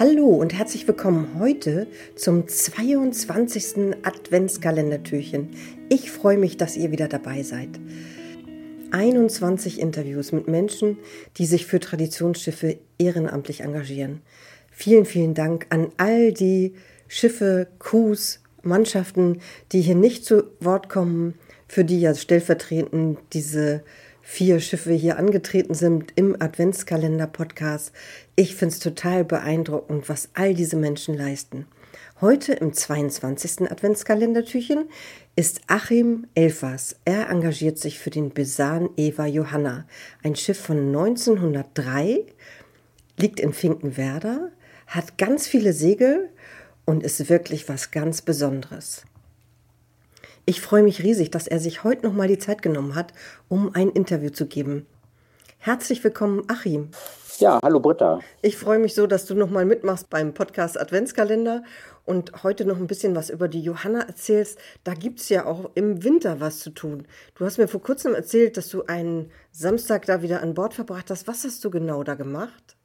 [0.00, 1.86] Hallo und herzlich willkommen heute
[2.16, 3.96] zum 22.
[4.02, 5.50] Adventskalendertürchen.
[5.90, 7.68] Ich freue mich, dass ihr wieder dabei seid.
[8.92, 10.96] 21 Interviews mit Menschen,
[11.36, 14.22] die sich für Traditionsschiffe ehrenamtlich engagieren.
[14.70, 16.72] Vielen, vielen Dank an all die
[17.06, 19.42] Schiffe, Crews, Mannschaften,
[19.72, 21.34] die hier nicht zu Wort kommen,
[21.68, 23.82] für die ja stellvertretend diese
[24.30, 27.90] vier Schiffe hier angetreten sind im Adventskalender-Podcast.
[28.36, 31.66] Ich finde es total beeindruckend, was all diese Menschen leisten.
[32.20, 33.68] Heute im 22.
[33.68, 34.88] Adventskalendertürchen
[35.34, 36.94] ist Achim Elfers.
[37.04, 39.88] Er engagiert sich für den Besan Eva Johanna,
[40.22, 42.24] ein Schiff von 1903,
[43.16, 44.52] liegt in Finkenwerder,
[44.86, 46.28] hat ganz viele Segel
[46.84, 49.02] und ist wirklich was ganz Besonderes.
[50.46, 53.12] Ich freue mich riesig, dass er sich heute noch mal die Zeit genommen hat,
[53.48, 54.86] um ein Interview zu geben.
[55.58, 56.88] Herzlich willkommen, Achim.
[57.38, 58.20] Ja, hallo Britta.
[58.42, 61.62] Ich freue mich so, dass du noch mal mitmachst beim Podcast Adventskalender
[62.04, 64.58] und heute noch ein bisschen was über die Johanna erzählst.
[64.84, 67.06] Da gibt es ja auch im Winter was zu tun.
[67.34, 71.10] Du hast mir vor kurzem erzählt, dass du einen Samstag da wieder an Bord verbracht
[71.10, 71.28] hast.
[71.28, 72.76] Was hast du genau da gemacht?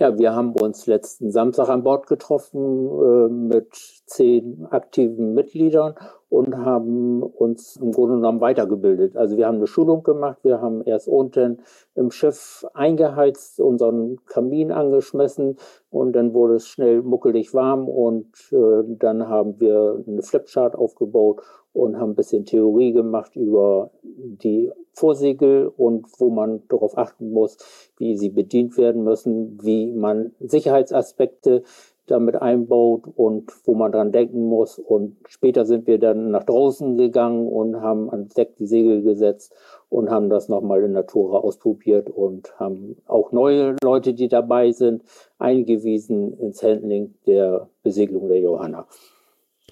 [0.00, 3.68] Ja, wir haben uns letzten Samstag an Bord getroffen äh, mit
[4.06, 5.94] zehn aktiven Mitgliedern
[6.30, 9.14] und haben uns im Grunde genommen weitergebildet.
[9.14, 11.60] Also wir haben eine Schulung gemacht, wir haben erst unten
[11.94, 15.58] im Schiff eingeheizt, unseren Kamin angeschmissen
[15.90, 21.42] und dann wurde es schnell muckelig warm und äh, dann haben wir eine Flipchart aufgebaut
[21.74, 27.56] und haben ein bisschen Theorie gemacht über die Vorsegel und wo man darauf achten muss,
[27.96, 31.62] wie sie bedient werden müssen, wie man Sicherheitsaspekte
[32.10, 34.78] damit einbaut und wo man dran denken muss.
[34.78, 39.54] Und später sind wir dann nach draußen gegangen und haben an Deck die Segel gesetzt
[39.88, 45.04] und haben das nochmal in Natura ausprobiert und haben auch neue Leute, die dabei sind,
[45.38, 48.86] eingewiesen ins Handling der Besegelung der Johanna.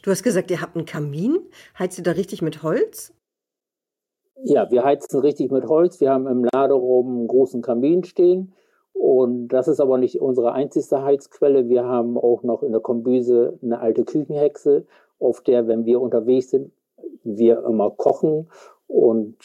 [0.03, 1.38] Du hast gesagt, ihr habt einen Kamin.
[1.76, 3.12] Heizt ihr da richtig mit Holz?
[4.44, 6.00] Ja, wir heizen richtig mit Holz.
[6.00, 8.53] Wir haben im Laderaum einen großen Kamin stehen.
[8.93, 11.69] Und das ist aber nicht unsere einzigste Heizquelle.
[11.69, 14.87] Wir haben auch noch in der Kombüse eine alte Küchenhexe,
[15.19, 16.71] auf der, wenn wir unterwegs sind,
[17.25, 18.49] wir immer kochen
[18.87, 19.37] und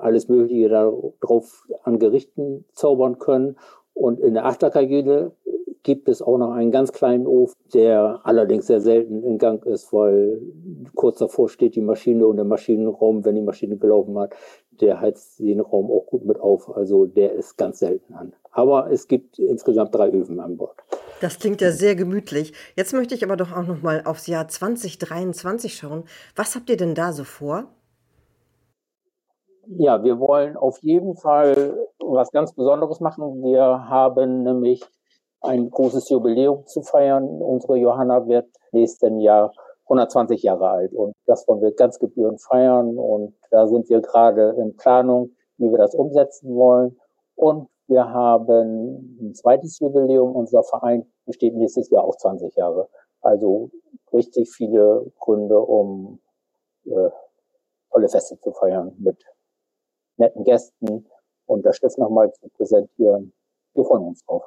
[0.00, 3.56] alles Mögliche darauf an Gerichten zaubern können.
[3.94, 5.32] Und in der Achterkajüte
[5.82, 9.92] gibt es auch noch einen ganz kleinen Ofen, der allerdings sehr selten in Gang ist,
[9.92, 10.40] weil
[10.94, 14.34] kurz davor steht die Maschine und der Maschinenraum, wenn die Maschine gelaufen hat,
[14.80, 16.74] der heizt den Raum auch gut mit auf.
[16.74, 18.32] Also der ist ganz selten an.
[18.50, 20.76] Aber es gibt insgesamt drei Öfen an Bord.
[21.20, 22.52] Das klingt ja sehr gemütlich.
[22.76, 26.04] Jetzt möchte ich aber doch auch noch mal aufs Jahr 2023 schauen.
[26.36, 27.66] Was habt ihr denn da so vor?
[29.66, 33.42] Ja, wir wollen auf jeden Fall was ganz Besonderes machen.
[33.44, 34.82] Wir haben nämlich
[35.42, 37.42] ein großes Jubiläum zu feiern.
[37.42, 39.52] Unsere Johanna wird nächsten Jahr
[39.84, 44.54] 120 Jahre alt und das wollen wir ganz gebührend feiern und da sind wir gerade
[44.58, 46.98] in Planung, wie wir das umsetzen wollen.
[47.34, 50.34] Und wir haben ein zweites Jubiläum.
[50.34, 52.88] Unser Verein besteht nächstes Jahr auch 20 Jahre.
[53.20, 53.70] Also
[54.12, 56.20] richtig viele Gründe, um
[56.86, 57.10] äh,
[57.90, 59.22] tolle Feste zu feiern mit
[60.16, 61.06] netten Gästen
[61.46, 63.32] und das Schiff nochmal zu präsentieren.
[63.74, 64.44] Wir freuen uns drauf.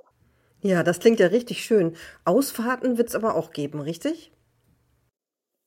[0.66, 1.96] Ja, das klingt ja richtig schön.
[2.26, 4.34] Ausfahrten wird es aber auch geben, richtig?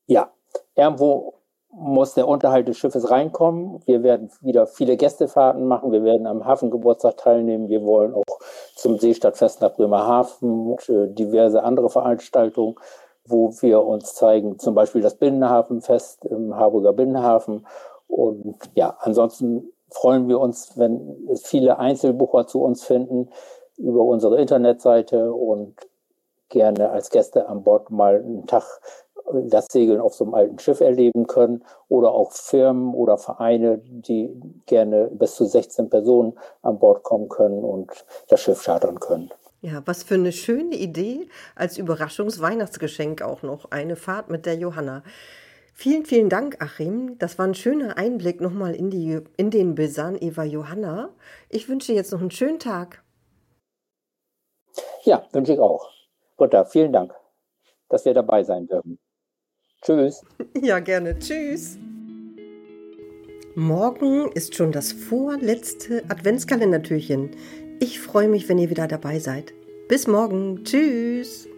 [0.07, 0.33] Ja,
[0.75, 1.35] irgendwo
[1.71, 3.79] muss der Unterhalt des Schiffes reinkommen.
[3.85, 5.93] Wir werden wieder viele Gästefahrten machen.
[5.93, 7.69] Wir werden am Hafengeburtstag teilnehmen.
[7.69, 8.39] Wir wollen auch
[8.75, 12.75] zum Seestadtfest nach Bremerhaven und äh, diverse andere Veranstaltungen,
[13.23, 17.65] wo wir uns zeigen, zum Beispiel das Binnenhafenfest im Harburger Binnenhafen.
[18.07, 23.29] Und ja, ansonsten freuen wir uns, wenn viele Einzelbucher zu uns finden,
[23.79, 25.75] über unsere Internetseite und
[26.49, 28.63] gerne als Gäste an Bord mal einen Tag
[29.31, 34.31] das Segeln auf so einem alten Schiff erleben können oder auch Firmen oder Vereine, die
[34.65, 37.91] gerne bis zu 16 Personen an Bord kommen können und
[38.27, 39.29] das Schiff chartern können.
[39.61, 45.03] Ja, was für eine schöne Idee als Überraschungsweihnachtsgeschenk auch noch eine Fahrt mit der Johanna.
[45.73, 47.17] Vielen, vielen Dank, Achim.
[47.19, 51.09] Das war ein schöner Einblick nochmal in, die, in den Besan Eva Johanna.
[51.49, 53.03] Ich wünsche jetzt noch einen schönen Tag.
[55.03, 55.89] Ja, wünsche ich auch.
[56.37, 57.13] Britta, vielen Dank,
[57.89, 58.99] dass wir dabei sein dürfen.
[59.81, 60.23] Tschüss.
[60.61, 61.17] Ja, gerne.
[61.19, 61.77] Tschüss.
[63.55, 67.31] Morgen ist schon das vorletzte Adventskalendertürchen.
[67.79, 69.53] Ich freue mich, wenn ihr wieder dabei seid.
[69.87, 70.63] Bis morgen.
[70.63, 71.48] Tschüss.